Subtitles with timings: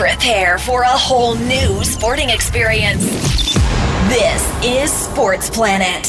[0.00, 3.04] Prepare for a whole new sporting experience.
[4.08, 6.06] This is Sports Planet.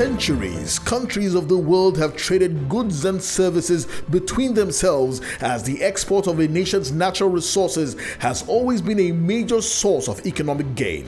[0.00, 6.26] Centuries, countries of the world have traded goods and services between themselves as the export
[6.26, 11.04] of a nation's natural resources has always been a major source of economic gain.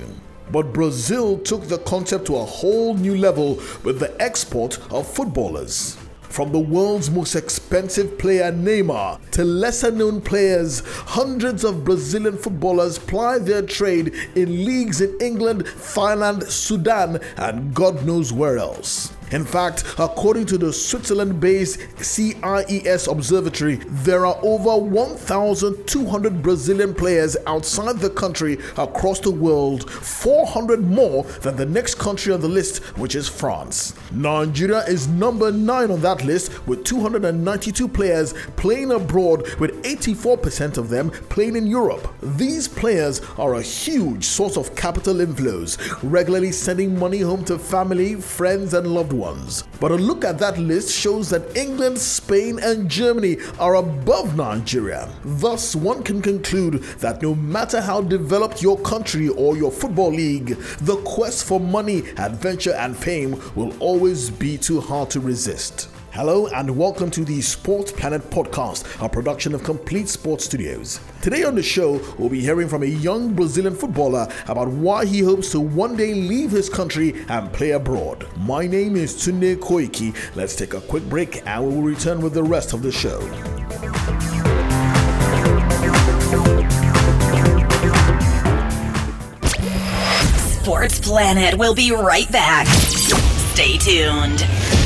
[0.51, 5.97] But Brazil took the concept to a whole new level with the export of footballers.
[6.33, 12.99] From the world's most expensive player Neymar to lesser known players, hundreds of Brazilian footballers
[12.99, 19.13] ply their trade in leagues in England, Thailand, Sudan, and God knows where else.
[19.33, 27.35] In fact, according to the Switzerland based CIES Observatory, there are over 1,200 Brazilian players
[27.47, 32.83] outside the country across the world, 400 more than the next country on the list,
[32.99, 33.95] which is France.
[34.13, 40.91] Nigeria is number 9 on that list with 292 players playing abroad, with 84% of
[40.91, 42.07] them playing in Europe.
[42.21, 48.17] These players are a huge source of capital inflows, regularly sending money home to family,
[48.17, 49.22] friends, and loved ones.
[49.81, 55.09] But a look at that list shows that England, Spain, and Germany are above Nigeria.
[55.25, 60.57] Thus, one can conclude that no matter how developed your country or your football league,
[60.81, 65.89] the quest for money, adventure, and fame will always be too hard to resist.
[66.13, 71.01] Hello and welcome to the Sports Planet podcast, a production of Complete Sports Studios.
[71.23, 75.21] Today on the show, we'll be hearing from a young Brazilian footballer about why he
[75.21, 78.29] hopes to one day leave his country and play abroad.
[78.37, 80.15] My name is Tunde Koiki.
[80.37, 83.19] Let's take a quick break and we will return with the rest of the show.
[90.61, 92.67] Sports Planet will be right back.
[92.67, 94.82] Stay tuned.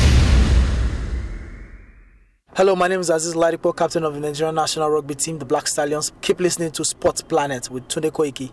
[2.57, 5.69] Hello, my name is Aziz Ladipo, captain of the Nigerian national rugby team, the Black
[5.69, 6.11] Stallions.
[6.23, 8.51] Keep listening to Sports Planet with Tunde Koiki.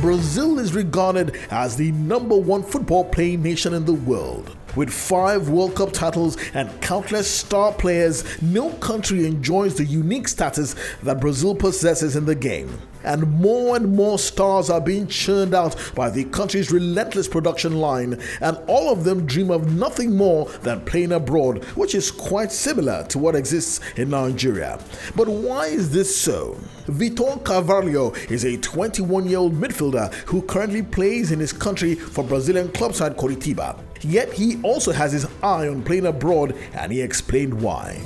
[0.00, 4.56] Brazil is regarded as the number one football playing nation in the world.
[4.78, 10.76] With five World Cup titles and countless star players, no country enjoys the unique status
[11.02, 12.78] that Brazil possesses in the game.
[13.02, 18.20] And more and more stars are being churned out by the country's relentless production line,
[18.40, 23.02] and all of them dream of nothing more than playing abroad, which is quite similar
[23.08, 24.78] to what exists in Nigeria.
[25.16, 26.56] But why is this so?
[26.86, 32.22] Vitor Carvalho is a 21 year old midfielder who currently plays in his country for
[32.22, 33.76] Brazilian club side Coritiba.
[34.02, 38.00] Yet he also has his eye on playing abroad, and he explained why.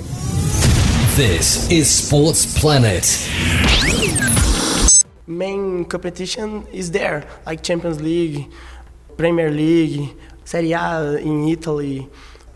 [1.15, 3.05] This is Sports Planet.
[5.27, 8.51] main competition is there, like Champions League,
[9.17, 12.09] Premier League, Serie A in Italy.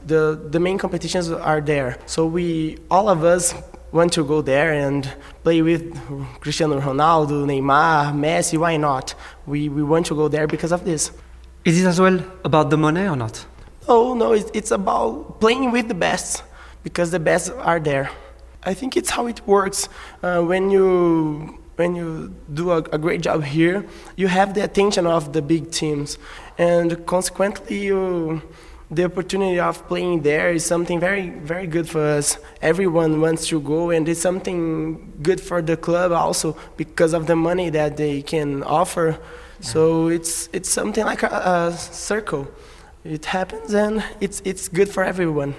[0.06, 1.98] The the main competitions are there.
[2.06, 3.54] So we all of us
[3.92, 5.08] want to go there and
[5.44, 5.84] play with
[6.42, 8.58] Cristiano Ronaldo, Neymar, Messi.
[8.58, 9.16] Why not?
[9.46, 11.12] We we want to go there because of this.
[11.68, 13.46] Is it as well about the money or not?
[13.90, 16.44] No, no, it's, it's about playing with the best
[16.82, 18.10] because the best are there.
[18.64, 19.90] I think it's how it works.
[20.24, 23.86] Uh, when you when you do a, a, great job here,
[24.16, 26.18] you have the attention of the big teams,
[26.58, 28.42] and consequently, you,
[28.90, 32.38] the opportunity of playing there is something very very good for us.
[32.62, 37.36] Everyone wants to go, and it's something good for the club also because of the
[37.36, 39.20] money that they can offer.
[39.60, 42.48] So it's it's something like a, a circle.
[43.04, 45.56] It happens, and it's it's good for everyone.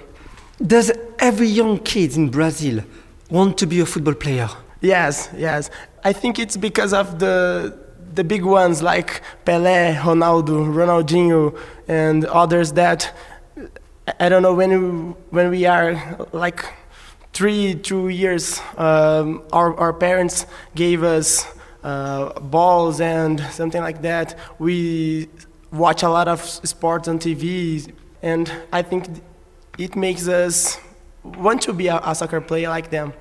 [0.64, 2.82] Does every young kid in Brazil
[3.30, 4.48] want to be a football player?
[4.80, 5.70] Yes, yes.
[6.04, 7.76] I think it's because of the
[8.18, 11.56] the big ones like Pelé, Ronaldo, Ronaldinho,
[11.86, 13.14] and others that
[14.19, 14.88] I don't know when we,
[15.31, 15.94] when we are
[16.32, 16.64] like
[17.32, 21.46] three two years, um, our our parents gave us
[21.84, 24.37] uh, balls and something like that.
[24.58, 25.28] We
[25.70, 29.06] watch a lot of sports on TV, and I think
[29.78, 30.81] it makes us
[31.22, 33.12] want to be a, a soccer player like them.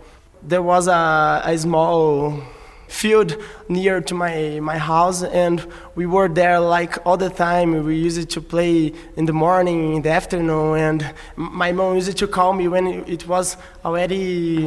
[0.42, 2.42] There was a, a small
[2.88, 3.36] field
[3.68, 7.84] near to my, my house and we were there like all the time.
[7.86, 12.28] We used to play in the morning in the afternoon and my mom used to
[12.28, 14.66] call me when it was already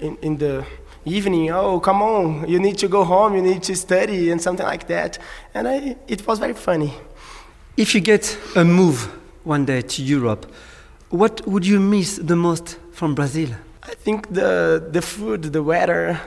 [0.00, 0.64] in, in the
[1.04, 4.66] evening oh come on you need to go home you need to study and something
[4.66, 5.18] like that.
[5.54, 6.92] And I, it was very funny.
[7.76, 9.08] If you get a move
[9.44, 10.46] one day to Europe,
[11.10, 13.48] What would you miss the most from Brazil?
[13.82, 16.20] I think the the food, the weather,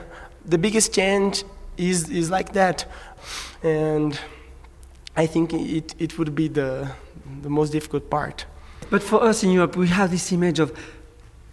[0.44, 1.44] the biggest change
[1.76, 2.86] is is like that,
[3.62, 4.18] and
[5.16, 6.88] I think it it would be the
[7.42, 8.46] the most difficult part.
[8.90, 10.72] But for us in Europe, we have this image of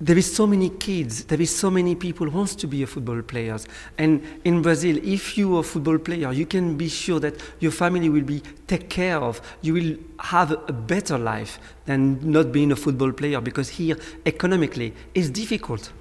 [0.02, 2.88] there is so many kids, there is so many people who wants to be a
[2.88, 3.68] football players.
[3.98, 7.72] And in Brazil, if you are a football player, you can be sure that your
[7.72, 9.42] family will be taken care of.
[9.62, 14.94] You will have a better life than not being a football player because here, economically,
[15.14, 15.92] it's difficult.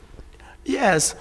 [0.64, 1.16] Yes,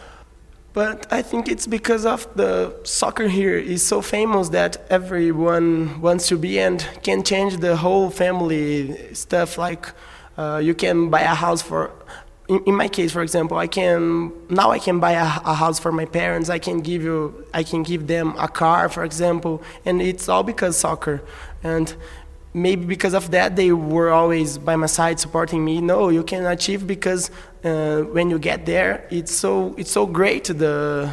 [0.77, 6.27] but I think it's because of the soccer here is so famous that everyone wants
[6.27, 9.57] to be and can change the whole family stuff.
[9.57, 9.91] Like
[10.37, 11.89] uh, you can buy a house for.
[12.47, 15.91] In, my case, for example, I can now I can buy a, a house for
[15.91, 16.47] my parents.
[16.47, 17.19] I can give you,
[17.55, 21.23] I can give them a car, for example, and it's all because soccer.
[21.63, 21.93] And
[22.61, 26.45] maybe because of that they were always by my side supporting me no you can
[26.45, 27.31] achieve because
[27.63, 31.09] uh, when you get there it's so it's so great the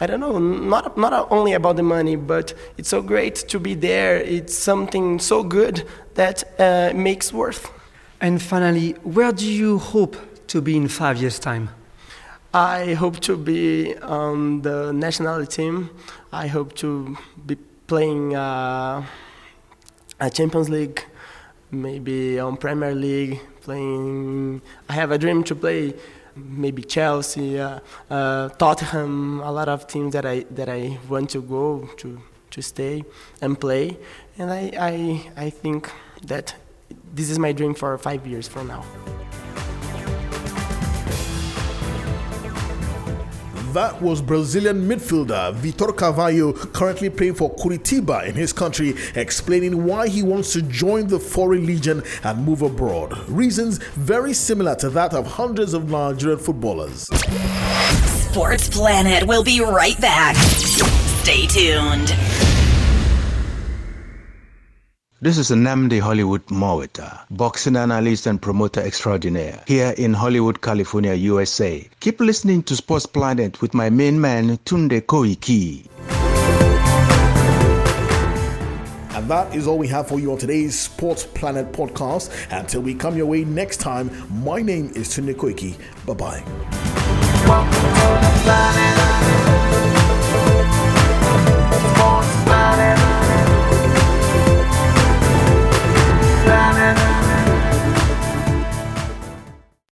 [0.00, 3.74] I don't know, not not only about the money, but it's so great to be
[3.74, 4.18] there.
[4.18, 5.84] It's something so good
[6.14, 7.68] that uh, makes worth.
[8.20, 10.16] And finally, where do you hope
[10.48, 11.70] to be in five years' time?
[12.54, 15.90] I hope to be on the national team.
[16.32, 17.56] I hope to be
[17.88, 18.36] playing.
[18.36, 19.04] Uh,
[20.20, 21.04] a Champions League,
[21.70, 24.62] maybe on Premier League, playing.
[24.88, 25.94] I have a dream to play
[26.34, 27.80] maybe Chelsea, uh,
[28.10, 32.20] uh, Tottenham, a lot of teams that I that I want to go to
[32.50, 33.04] to stay
[33.40, 33.96] and play,
[34.38, 35.90] and I I I think
[36.26, 36.54] that
[37.14, 38.84] this is my dream for five years from now.
[43.78, 50.08] That was Brazilian midfielder Vitor Carvalho, currently playing for Coritiba in his country, explaining why
[50.08, 53.16] he wants to join the Foreign Legion and move abroad.
[53.28, 57.02] Reasons very similar to that of hundreds of Nigerian footballers.
[58.32, 60.34] Sports Planet will be right back.
[60.34, 62.47] Stay tuned.
[65.20, 71.84] This is Namdi Hollywood Mawita, boxing analyst and promoter extraordinaire here in Hollywood, California, USA.
[71.98, 75.88] Keep listening to Sports Planet with my main man, Tunde Koiki.
[79.16, 82.30] And that is all we have for you on today's Sports Planet podcast.
[82.56, 84.12] Until we come your way next time,
[84.44, 85.74] my name is Tunde Koiki.
[86.06, 86.44] Bye bye.